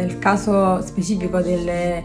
Nel 0.00 0.18
caso 0.18 0.80
specifico 0.80 1.42
delle, 1.42 2.02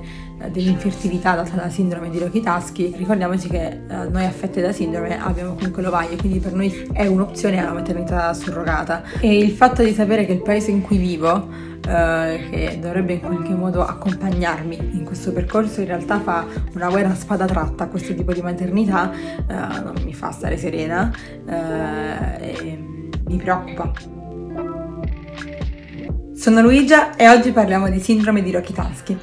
dell'infertilità 0.51 1.33
data 1.33 1.55
dalla 1.55 1.69
sindrome 1.69 2.09
di 2.09 2.19
Rokitansky, 2.19 2.93
ricordiamoci 2.97 3.47
che 3.47 3.67
eh, 3.67 4.09
noi 4.09 4.25
affette 4.25 4.61
da 4.61 4.73
sindrome 4.73 5.17
abbiamo 5.17 5.53
comunque 5.53 5.81
l'ovaio, 5.81 6.17
quindi 6.17 6.39
per 6.39 6.51
noi 6.51 6.89
è 6.91 7.07
un'opzione 7.07 7.63
la 7.63 7.71
maternità 7.71 8.33
surrogata. 8.33 9.01
E 9.21 9.37
il 9.37 9.51
fatto 9.51 9.81
di 9.81 9.93
sapere 9.93 10.25
che 10.25 10.33
il 10.33 10.41
paese 10.41 10.71
in 10.71 10.81
cui 10.81 10.97
vivo 10.97 11.47
eh, 11.87 12.47
che 12.51 12.79
dovrebbe 12.81 13.13
in 13.13 13.21
qualche 13.21 13.53
modo 13.53 13.85
accompagnarmi 13.85 14.77
in 14.91 15.05
questo 15.05 15.31
percorso, 15.31 15.79
in 15.79 15.87
realtà 15.87 16.19
fa 16.19 16.45
una 16.73 16.89
guerra 16.89 17.11
a 17.11 17.15
spada 17.15 17.45
tratta 17.45 17.85
a 17.85 17.87
questo 17.87 18.13
tipo 18.13 18.33
di 18.33 18.41
maternità, 18.41 19.09
eh, 19.13 19.53
non 19.53 19.95
mi 20.03 20.13
fa 20.13 20.31
stare 20.31 20.57
serena 20.57 21.09
eh, 21.47 22.45
e 22.45 22.79
mi 23.25 23.37
preoccupa. 23.37 24.14
Sono 26.35 26.61
Luigia 26.61 27.15
e 27.15 27.29
oggi 27.29 27.51
parliamo 27.51 27.89
di 27.89 27.99
sindrome 28.01 28.43
di 28.43 28.51
Rokitansky. 28.51 29.17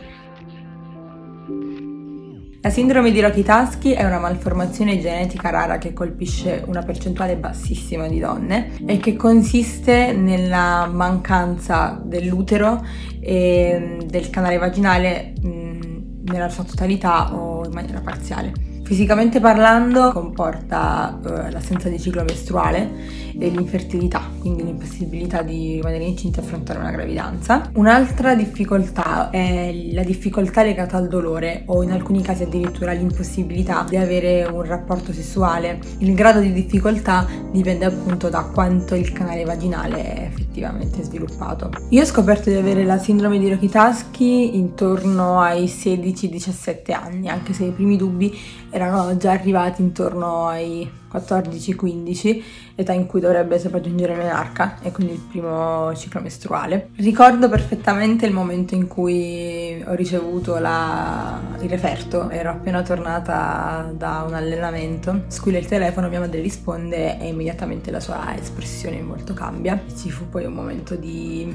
La 2.62 2.70
sindrome 2.70 3.12
di 3.12 3.20
Rokitansky 3.20 3.90
è 3.90 4.02
una 4.02 4.18
malformazione 4.18 4.98
genetica 4.98 5.50
rara 5.50 5.76
che 5.76 5.92
colpisce 5.92 6.64
una 6.66 6.82
percentuale 6.82 7.36
bassissima 7.36 8.08
di 8.08 8.18
donne 8.18 8.72
e 8.86 8.96
che 8.96 9.14
consiste 9.14 10.12
nella 10.12 10.88
mancanza 10.90 12.00
dell'utero 12.02 12.82
e 13.20 13.98
del 14.06 14.30
canale 14.30 14.56
vaginale 14.56 15.34
nella 15.42 16.48
sua 16.48 16.64
totalità 16.64 17.36
o 17.36 17.64
in 17.66 17.72
maniera 17.72 18.00
parziale. 18.00 18.71
Fisicamente 18.92 19.40
parlando 19.40 20.12
comporta 20.12 21.18
eh, 21.24 21.50
l'assenza 21.50 21.88
di 21.88 21.98
ciclo 21.98 22.24
mestruale 22.24 22.90
e 23.38 23.48
l'infertilità, 23.48 24.28
quindi 24.38 24.62
l'impossibilità 24.62 25.40
di 25.40 25.76
rimanere 25.76 26.04
incinta 26.04 26.42
e 26.42 26.44
affrontare 26.44 26.78
una 26.78 26.90
gravidanza. 26.90 27.70
Un'altra 27.72 28.34
difficoltà 28.34 29.30
è 29.30 29.72
la 29.92 30.02
difficoltà 30.02 30.62
legata 30.62 30.98
al 30.98 31.08
dolore 31.08 31.62
o 31.68 31.82
in 31.82 31.90
alcuni 31.90 32.20
casi 32.20 32.42
addirittura 32.42 32.92
l'impossibilità 32.92 33.86
di 33.88 33.96
avere 33.96 34.44
un 34.44 34.62
rapporto 34.62 35.10
sessuale. 35.10 35.80
Il 36.00 36.12
grado 36.14 36.40
di 36.40 36.52
difficoltà 36.52 37.26
dipende 37.50 37.86
appunto 37.86 38.28
da 38.28 38.42
quanto 38.42 38.94
il 38.94 39.10
canale 39.12 39.44
vaginale 39.44 40.14
è 40.14 40.22
effettivamente 40.30 41.02
sviluppato. 41.02 41.70
Io 41.88 42.02
ho 42.02 42.04
scoperto 42.04 42.50
di 42.50 42.56
avere 42.56 42.84
la 42.84 42.98
sindrome 42.98 43.38
di 43.38 43.48
Rokitansky 43.48 44.54
intorno 44.54 45.40
ai 45.40 45.64
16-17 45.64 46.92
anni, 46.92 47.30
anche 47.30 47.54
se 47.54 47.64
i 47.64 47.70
primi 47.70 47.96
dubbi 47.96 48.38
erano 48.68 48.81
già 49.16 49.32
arrivati 49.32 49.82
intorno 49.82 50.46
ai 50.46 50.90
14-15, 51.12 52.42
età 52.74 52.92
in 52.92 53.06
cui 53.06 53.20
dovrebbe 53.20 53.58
sopraggiungere 53.58 54.14
menarca 54.14 54.78
e 54.82 54.92
quindi 54.92 55.12
il 55.14 55.20
primo 55.20 55.94
ciclo 55.94 56.20
mestruale. 56.20 56.90
Ricordo 56.96 57.48
perfettamente 57.48 58.24
il 58.26 58.32
momento 58.32 58.74
in 58.74 58.86
cui 58.86 59.82
ho 59.86 59.94
ricevuto 59.94 60.58
la... 60.58 61.38
il 61.60 61.68
referto, 61.68 62.30
ero 62.30 62.50
appena 62.50 62.82
tornata 62.82 63.92
da 63.94 64.24
un 64.26 64.34
allenamento, 64.34 65.24
squilla 65.28 65.58
il 65.58 65.66
telefono, 65.66 66.08
mia 66.08 66.20
madre 66.20 66.40
risponde 66.40 67.18
e 67.18 67.28
immediatamente 67.28 67.90
la 67.90 68.00
sua 68.00 68.34
espressione 68.36 68.96
in 68.96 69.06
volto 69.06 69.34
cambia. 69.34 69.80
Ci 69.94 70.10
fu 70.10 70.28
poi 70.28 70.44
un 70.46 70.54
momento 70.54 70.94
di 70.94 71.54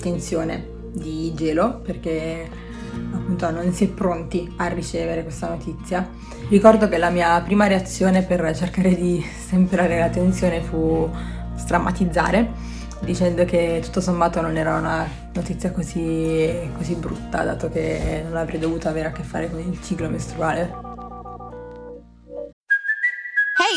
tensione, 0.00 0.76
di 0.92 1.32
gelo, 1.34 1.80
perché 1.84 2.67
appunto 3.12 3.50
non 3.50 3.72
si 3.72 3.84
è 3.84 3.88
pronti 3.88 4.52
a 4.56 4.66
ricevere 4.68 5.22
questa 5.22 5.48
notizia. 5.48 6.08
Ricordo 6.48 6.88
che 6.88 6.98
la 6.98 7.10
mia 7.10 7.40
prima 7.42 7.66
reazione 7.66 8.22
per 8.22 8.54
cercare 8.56 8.94
di 8.94 9.24
sembrare 9.46 9.98
la 9.98 10.08
tensione 10.08 10.60
fu 10.62 11.10
strammatizzare 11.56 12.76
dicendo 13.00 13.44
che 13.44 13.80
tutto 13.82 14.00
sommato 14.00 14.40
non 14.40 14.56
era 14.56 14.76
una 14.76 15.06
notizia 15.32 15.70
così, 15.70 16.50
così 16.76 16.94
brutta 16.94 17.44
dato 17.44 17.68
che 17.68 18.24
non 18.26 18.36
avrei 18.36 18.58
dovuto 18.58 18.88
avere 18.88 19.08
a 19.08 19.12
che 19.12 19.22
fare 19.22 19.50
con 19.50 19.60
il 19.60 19.80
ciclo 19.82 20.08
mestruale. 20.08 20.87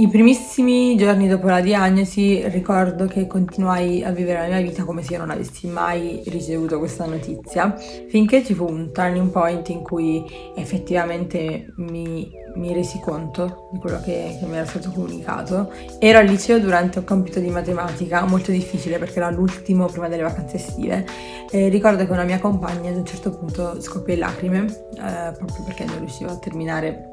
I 0.00 0.08
primissimi 0.08 0.96
giorni 0.96 1.28
dopo 1.28 1.48
la 1.48 1.60
diagnosi 1.60 2.48
ricordo 2.48 3.04
che 3.04 3.26
continuai 3.26 4.02
a 4.02 4.10
vivere 4.10 4.40
la 4.40 4.46
mia 4.46 4.66
vita 4.66 4.84
come 4.84 5.02
se 5.02 5.12
io 5.12 5.18
non 5.18 5.28
avessi 5.28 5.66
mai 5.66 6.22
ricevuto 6.24 6.78
questa 6.78 7.04
notizia, 7.04 7.76
finché 8.08 8.42
ci 8.42 8.54
fu 8.54 8.64
un 8.64 8.92
turning 8.92 9.28
point 9.28 9.68
in 9.68 9.82
cui 9.82 10.24
effettivamente 10.56 11.74
mi, 11.76 12.32
mi 12.54 12.72
resi 12.72 12.98
conto 12.98 13.68
di 13.72 13.78
quello 13.78 14.00
che, 14.00 14.38
che, 14.40 14.46
mi 14.46 14.56
era 14.56 14.64
stato 14.64 14.90
comunicato. 14.90 15.70
Ero 15.98 16.16
al 16.16 16.24
liceo 16.24 16.58
durante 16.58 17.00
un 17.00 17.04
compito 17.04 17.38
di 17.38 17.50
matematica 17.50 18.24
molto 18.24 18.52
difficile 18.52 18.96
perché 18.96 19.18
era 19.18 19.28
l'ultimo 19.28 19.84
prima 19.84 20.08
delle 20.08 20.22
vacanze 20.22 20.56
estive 20.56 21.04
e 21.50 21.68
ricordo 21.68 22.06
che 22.06 22.12
una 22.12 22.24
mia 22.24 22.38
compagna 22.38 22.88
ad 22.88 22.96
un 22.96 23.04
certo 23.04 23.36
punto 23.36 23.78
scoppiò 23.82 24.14
in 24.14 24.20
lacrime 24.20 24.64
eh, 24.64 25.32
proprio 25.36 25.62
perché 25.66 25.84
non 25.84 25.98
riusciva 25.98 26.30
a 26.30 26.38
terminare 26.38 27.09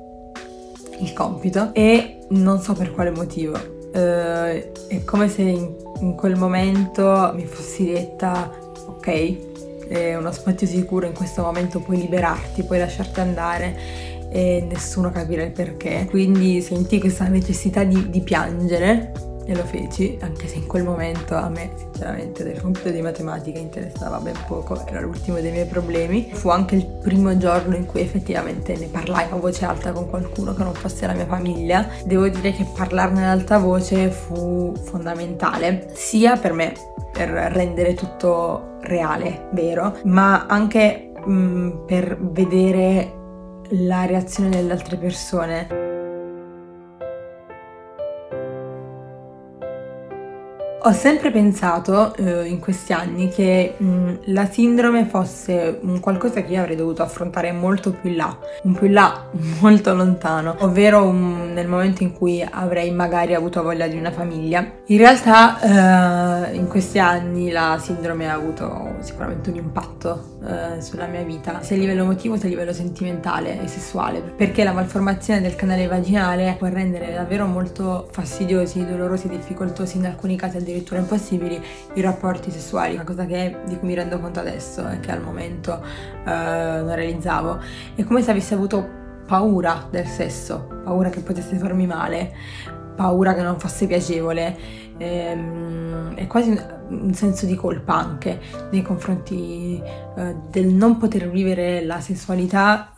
il 0.99 1.13
compito 1.13 1.69
e 1.73 2.19
non 2.29 2.59
so 2.59 2.73
per 2.73 2.93
quale 2.93 3.11
motivo. 3.11 3.75
Uh, 3.93 4.61
è 4.87 5.03
come 5.05 5.29
se 5.29 5.41
in, 5.41 5.73
in, 6.01 6.15
quel 6.15 6.35
momento 6.35 7.31
mi 7.33 7.45
fossi 7.45 7.85
detta 7.91 8.51
ok, 8.87 9.87
è 9.87 10.15
uno 10.15 10.31
spazio 10.31 10.67
sicuro, 10.67 11.07
in 11.07 11.13
questo 11.13 11.41
momento 11.41 11.79
puoi 11.79 11.97
liberarti, 11.97 12.63
puoi 12.63 12.79
lasciarti 12.79 13.19
andare 13.19 13.75
e 14.29 14.65
nessuno 14.69 15.09
capirà 15.09 15.43
il 15.43 15.51
perché. 15.51 16.05
Quindi 16.09 16.61
senti 16.61 16.99
questa 16.99 17.27
necessità 17.27 17.83
di, 17.83 18.09
di 18.09 18.21
piangere 18.21 19.11
e 19.47 19.55
lo 19.55 19.63
feci, 19.63 20.17
anche 20.21 20.47
se 20.47 20.57
in 20.57 20.67
quel 20.67 20.83
momento 20.83 21.33
a 21.35 21.47
me 21.47 21.71
sinceramente 21.77 22.43
del 22.43 22.61
compito 22.61 22.89
di 22.89 23.01
matematica 23.01 23.57
interessava 23.57 24.19
ben 24.19 24.35
poco, 24.45 24.85
era 24.85 24.99
l'ultimo 24.99 25.39
dei 25.39 25.51
miei 25.51 25.65
problemi. 25.65 26.29
Fu 26.33 26.49
anche 26.49 26.75
il 26.75 26.85
primo 26.85 27.37
giorno 27.37 27.75
in 27.75 27.85
cui 27.85 28.01
effettivamente 28.01 28.75
ne 28.75 28.87
parlai 28.87 29.27
a 29.29 29.35
voce 29.35 29.63
alta 29.63 29.93
con 29.93 30.09
qualcuno 30.09 30.53
che 30.53 30.63
non 30.63 30.73
fosse 30.73 31.07
la 31.07 31.13
mia 31.13 31.25
famiglia. 31.25 31.87
Devo 32.03 32.27
dire 32.27 32.51
che 32.51 32.67
parlarne 32.75 33.23
ad 33.23 33.39
alta 33.39 33.57
voce 33.57 34.09
fu 34.11 34.73
fondamentale, 34.83 35.91
sia 35.93 36.35
per 36.35 36.51
me, 36.51 36.73
per 37.13 37.29
rendere 37.29 37.93
tutto 37.93 38.75
reale, 38.81 39.47
vero, 39.53 39.97
ma 40.03 40.45
anche 40.45 41.13
mh, 41.25 41.31
mm, 41.31 41.85
per 41.85 42.17
vedere 42.19 43.13
la 43.69 44.05
reazione 44.05 44.49
delle 44.49 44.73
altre 44.73 44.97
persone. 44.97 45.86
Ho 50.87 50.93
sempre 50.93 51.31
pensato 51.31 52.15
eh, 52.15 52.47
in 52.47 52.59
questi 52.59 52.93
anni 52.93 53.27
che 53.27 53.75
mh, 53.77 54.19
la 54.27 54.45
sindrome 54.49 55.03
fosse 55.03 55.81
qualcosa 55.99 56.41
che 56.43 56.53
io 56.53 56.61
avrei 56.61 56.77
dovuto 56.77 57.03
affrontare 57.03 57.51
molto 57.51 57.91
più 57.91 58.09
in 58.09 58.15
là, 58.15 58.37
un 58.61 58.71
più 58.71 58.87
in 58.87 58.93
là 58.93 59.25
molto 59.59 59.93
lontano, 59.93 60.55
ovvero 60.59 61.03
un, 61.03 61.51
nel 61.51 61.67
momento 61.67 62.03
in 62.03 62.13
cui 62.13 62.41
avrei 62.41 62.89
magari 62.91 63.33
avuto 63.33 63.61
voglia 63.63 63.85
di 63.87 63.97
una 63.97 64.11
famiglia. 64.11 64.65
In 64.85 64.97
realtà 64.97 66.47
eh, 66.47 66.55
in 66.55 66.69
questi 66.69 66.99
anni 66.99 67.51
la 67.51 67.77
sindrome 67.81 68.29
ha 68.29 68.33
avuto 68.33 68.95
sicuramente 69.01 69.49
un 69.49 69.57
impatto 69.57 70.37
eh, 70.47 70.81
sulla 70.81 71.07
mia 71.07 71.23
vita, 71.23 71.61
sia 71.63 71.75
a 71.75 71.79
livello 71.79 72.03
emotivo 72.03 72.37
sia 72.37 72.45
a 72.47 72.49
livello 72.49 72.71
sentimentale 72.71 73.61
e 73.61 73.67
sessuale, 73.67 74.21
perché 74.21 74.63
la 74.63 74.71
malformazione 74.71 75.41
del 75.41 75.55
canale 75.55 75.85
vaginale 75.87 76.55
può 76.57 76.67
rendere 76.67 77.11
davvero 77.11 77.45
molto 77.45 78.07
fastidiosi, 78.09 78.85
dolorosi 78.85 79.27
e 79.27 79.31
difficoltosi 79.31 79.97
in 79.97 80.05
alcuni 80.05 80.37
casi 80.37 80.55
addirittura 80.55 80.75
impossibili 80.99 81.61
i 81.93 82.01
rapporti 82.01 82.51
sessuali, 82.51 82.95
una 82.95 83.03
cosa 83.03 83.25
che, 83.25 83.57
di 83.65 83.77
cui 83.77 83.87
mi 83.87 83.93
rendo 83.95 84.19
conto 84.19 84.39
adesso 84.39 84.87
e 84.89 84.99
che 84.99 85.11
al 85.11 85.21
momento 85.21 85.81
eh, 86.25 86.31
non 86.31 86.95
realizzavo. 86.95 87.59
È 87.95 88.03
come 88.03 88.21
se 88.21 88.31
avessi 88.31 88.53
avuto 88.53 88.87
paura 89.25 89.87
del 89.89 90.05
sesso, 90.05 90.81
paura 90.83 91.09
che 91.09 91.19
potesse 91.19 91.57
farmi 91.57 91.85
male, 91.85 92.33
paura 92.95 93.33
che 93.33 93.41
non 93.41 93.59
fosse 93.59 93.85
piacevole, 93.85 94.57
ehm, 94.97 96.15
è 96.15 96.27
quasi 96.27 96.59
un 96.89 97.13
senso 97.13 97.45
di 97.45 97.55
colpa 97.55 97.95
anche 97.95 98.39
nei 98.71 98.81
confronti 98.81 99.81
eh, 99.81 100.35
del 100.49 100.67
non 100.67 100.97
poter 100.97 101.29
vivere 101.29 101.83
la 101.83 101.99
sessualità 101.99 102.91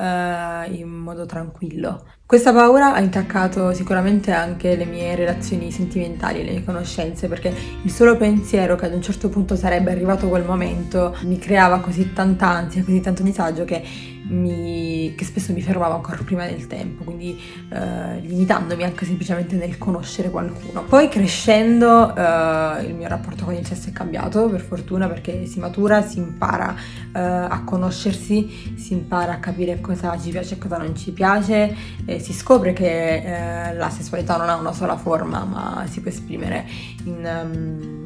eh, 0.68 0.74
in 0.74 0.90
modo 0.90 1.26
tranquillo. 1.26 2.04
Questa 2.30 2.54
paura 2.54 2.94
ha 2.94 3.00
intaccato 3.00 3.74
sicuramente 3.74 4.32
anche 4.32 4.76
le 4.76 4.86
mie 4.86 5.16
relazioni 5.16 5.72
sentimentali, 5.72 6.44
le 6.44 6.52
mie 6.52 6.64
conoscenze, 6.64 7.28
perché 7.28 7.52
il 7.82 7.90
solo 7.90 8.18
pensiero 8.18 8.76
che 8.76 8.86
ad 8.86 8.94
un 8.94 9.02
certo 9.02 9.30
punto 9.30 9.56
sarebbe 9.56 9.90
arrivato 9.90 10.30
quel 10.30 10.46
momento 10.46 11.18
mi 11.24 11.40
creava 11.40 11.80
così 11.80 12.14
tanta 12.14 12.48
ansia, 12.48 12.84
così 12.84 13.02
tanto 13.02 13.24
disagio 13.24 13.66
che 13.66 13.84
mi, 14.30 15.14
che 15.18 15.26
spesso 15.26 15.54
mi 15.54 15.62
fermavo 15.62 15.96
ancora 15.96 16.20
prima 16.24 16.46
del 16.46 16.68
tempo, 16.68 17.04
quindi 17.04 17.40
eh, 17.72 18.20
limitandomi 18.20 18.84
anche 18.84 19.06
semplicemente 19.06 19.56
nel 19.56 19.80
conoscere 19.80 20.30
qualcuno. 20.30 20.84
Poi 20.84 21.10
crescendo 21.10 22.16
eh, 22.16 22.84
il 22.86 22.94
mio 22.94 23.08
rapporto 23.08 23.46
con 23.46 23.56
il 23.56 23.66
sesso 23.66 23.79
è 23.88 23.92
cambiato, 23.94 24.50
per 24.50 24.60
fortuna, 24.60 25.08
perché 25.08 25.46
si 25.46 25.60
matura, 25.60 26.02
si 26.02 26.18
impara 26.18 26.76
eh, 27.14 27.20
a 27.20 27.62
conoscersi, 27.64 28.76
si 28.76 28.92
impara 28.92 29.34
a 29.34 29.40
capire 29.40 29.80
cosa 29.80 30.20
ci 30.20 30.32
piace 30.32 30.56
e 30.56 30.58
cosa 30.58 30.78
non 30.78 30.94
ci 30.96 31.12
piace, 31.12 31.74
e 32.06 32.20
si 32.20 32.34
scopre 32.34 32.74
che 32.74 33.70
eh, 33.70 33.74
la 33.76 33.90
sessualità 33.90 34.36
non 34.36 34.50
ha 34.50 34.56
una 34.56 34.74
sola 34.74 34.98
forma, 34.98 35.46
ma 35.46 35.86
si 35.88 36.02
può 36.02 36.12
esprimere 36.12 36.66
in... 37.06 37.42
Um, 37.44 38.06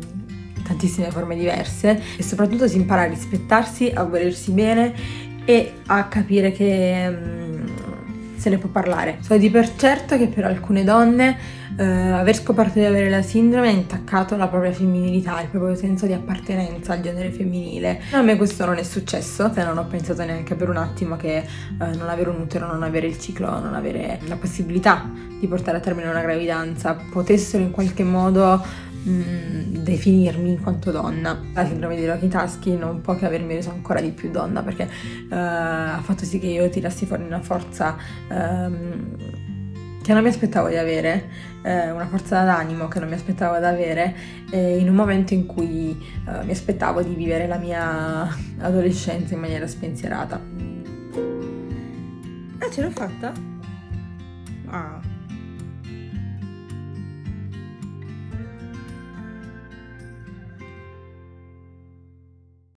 tantissime 0.64 1.12
forme 1.12 1.36
diverse. 1.36 2.02
E 2.18 2.24
soprattutto 2.24 2.70
si 2.70 2.78
impara 2.78 3.02
a 3.02 3.06
rispettarsi, 3.08 3.92
a 3.94 4.04
volersi 4.04 4.52
bene 4.52 4.94
e 5.46 5.74
a 5.88 6.06
capire 6.06 6.54
che 6.54 7.06
um, 7.10 7.53
se 8.44 8.50
ne 8.50 8.58
può 8.58 8.68
parlare. 8.68 9.20
So 9.22 9.38
di 9.38 9.50
per 9.50 9.74
certo 9.74 10.18
che 10.18 10.28
per 10.28 10.44
alcune 10.44 10.84
donne 10.84 11.38
uh, 11.78 11.82
aver 11.82 12.36
scoperto 12.36 12.78
di 12.78 12.84
avere 12.84 13.10
la 13.10 13.22
sindrome 13.22 13.70
ha 13.70 13.72
intaccato 13.72 14.36
la 14.36 14.50
propria 14.50 14.74
femminilità, 14.74 15.40
il 15.42 15.48
proprio 15.48 15.76
senso 15.76 16.06
di 16.08 16.12
appartenenza 16.12 16.92
al 16.92 17.00
genere 17.00 17.32
femminile. 17.32 18.02
A 18.12 18.22
me 18.22 18.36
questo 18.36 18.66
non 18.66 18.78
è 18.78 18.84
successo, 18.84 19.50
se 19.54 19.64
non 19.64 19.78
ho 19.78 19.86
pensato 19.86 20.26
neanche 20.26 20.56
per 20.56 20.68
un 20.68 20.76
attimo 20.76 21.16
che 21.16 21.42
uh, 21.80 21.98
non 21.98 22.10
avere 22.10 22.32
un 22.32 22.42
utero, 22.42 22.68
non 22.68 22.84
avere 22.84 23.08
il 23.08 23.18
ciclo, 23.18 23.48
non 23.62 23.76
avere 23.76 24.20
la 24.28 24.36
possibilità 24.36 25.10
di 25.40 25.48
portare 25.48 25.78
a 25.78 25.80
termine 25.80 26.10
una 26.10 26.22
gravidanza 26.22 26.98
potessero 27.12 27.64
in 27.64 27.72
qualche 27.72 28.04
modo 28.04 28.62
Mm, 29.06 29.76
definirmi 29.84 30.52
in 30.52 30.62
quanto 30.62 30.92
donna. 30.92 31.38
La 31.54 31.66
sindrome 31.66 31.96
di 31.96 32.06
Rokitansky 32.06 32.78
non 32.78 33.02
può 33.02 33.16
che 33.16 33.26
avermi 33.26 33.54
reso 33.54 33.70
ancora 33.70 34.00
di 34.00 34.12
più 34.12 34.32
donna 34.32 34.64
perché 34.64 34.84
uh, 34.84 35.28
ha 35.30 36.02
fatto 36.02 36.24
sì 36.24 36.40
che 36.40 36.48
io 36.48 36.70
tirassi 36.70 37.06
fuori 37.06 37.24
una 37.24 37.42
forza 37.42 37.98
um, 38.30 39.16
che 40.02 40.14
non 40.14 40.22
mi 40.22 40.30
aspettavo 40.30 40.68
di 40.68 40.76
avere, 40.76 41.30
eh, 41.64 41.92
una 41.92 42.08
forza 42.08 42.44
d'animo 42.44 42.90
che 42.90 43.00
non 43.00 43.08
mi 43.08 43.16
aspettavo 43.16 43.58
di 43.58 43.66
avere 43.66 44.16
eh, 44.52 44.78
in 44.78 44.90
un 44.90 44.96
momento 44.96 45.34
in 45.34 45.46
cui 45.46 45.98
eh, 46.28 46.44
mi 46.44 46.52
aspettavo 46.52 47.02
di 47.02 47.14
vivere 47.14 47.48
la 47.48 47.58
mia 47.58 48.28
adolescenza 48.60 49.34
in 49.34 49.40
maniera 49.40 49.66
spensierata. 49.66 50.42
Ah, 52.60 52.70
ce 52.70 52.82
l'ho 52.82 52.90
fatta? 52.90 53.32
Ah. 54.68 55.13